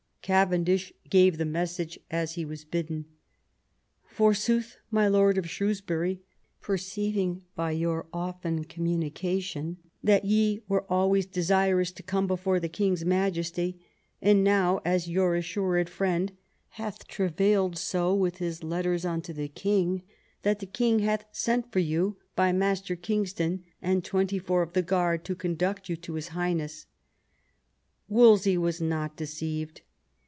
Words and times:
Cavendish 0.23 0.93
gave 1.09 1.37
the 1.39 1.45
message 1.45 1.99
as 2.11 2.33
he 2.33 2.45
was 2.45 2.63
bidden. 2.63 3.05
"Forsooth 4.05 4.77
my 4.91 5.07
lord 5.07 5.35
of 5.37 5.49
Shrewsbury, 5.49 6.21
perceiving 6.61 7.41
by 7.55 7.71
your 7.71 8.05
often 8.13 8.63
communication 8.65 9.77
that 10.03 10.23
ye 10.23 10.61
were 10.67 10.85
always 10.87 11.25
desirous 11.25 11.91
to 11.93 12.03
come 12.03 12.27
before 12.27 12.59
the 12.59 12.69
king's 12.69 13.03
Majesty, 13.03 13.81
and 14.21 14.43
now 14.43 14.79
as 14.85 15.09
your 15.09 15.33
assured 15.35 15.89
friend, 15.89 16.31
hath 16.69 17.07
travailed 17.07 17.75
so 17.75 18.13
with 18.13 18.37
his 18.37 18.63
letters 18.63 19.03
unto 19.03 19.33
the 19.33 19.47
king, 19.49 20.03
that 20.43 20.59
the 20.59 20.67
king 20.67 20.99
hath 20.99 21.25
sent 21.31 21.71
for 21.71 21.79
you 21.79 22.17
by 22.35 22.51
Master 22.53 22.95
Kingston 22.95 23.63
and 23.81 24.05
twenty 24.05 24.39
foiu* 24.39 24.61
of 24.61 24.73
the 24.73 24.83
guard 24.83 25.25
to 25.25 25.33
conduct 25.35 25.89
you 25.89 25.95
to 25.97 26.13
his 26.13 26.27
Highness." 26.29 26.85
Wolsey 28.07 28.55
was 28.55 28.79
not 28.79 29.17
deceived. 29.17 29.81